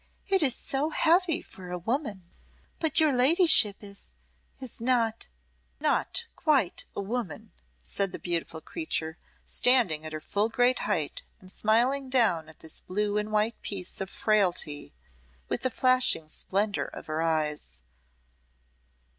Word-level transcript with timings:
"It 0.29 0.41
is 0.41 0.55
so 0.55 0.89
heavy 0.89 1.43
for 1.43 1.69
a 1.69 1.77
woman 1.77 2.31
but 2.79 2.99
your 2.99 3.13
ladyship 3.13 3.83
is 3.83 4.09
is 4.59 4.81
not" 4.81 5.27
"Not 5.89 6.25
quite 6.35 6.85
a 6.95 7.01
woman," 7.01 7.51
said 7.83 8.11
the 8.11 8.17
beautiful 8.17 8.61
creature, 8.61 9.19
standing 9.45 10.03
at 10.03 10.11
her 10.11 10.19
full 10.19 10.49
great 10.49 10.79
height, 10.89 11.21
and 11.39 11.51
smiling 11.51 12.09
down 12.09 12.49
at 12.49 12.61
this 12.61 12.79
blue 12.79 13.19
and 13.19 13.31
white 13.31 13.61
piece 13.61 14.01
of 14.01 14.09
frailty 14.09 14.95
with 15.49 15.61
the 15.61 15.69
flashing 15.69 16.27
splendour 16.27 16.85
of 16.85 17.05
her 17.05 17.21
eyes. 17.21 17.81